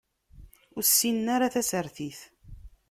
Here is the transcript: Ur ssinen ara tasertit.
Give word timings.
Ur 0.75 0.83
ssinen 0.85 1.27
ara 1.35 1.53
tasertit. 1.53 2.19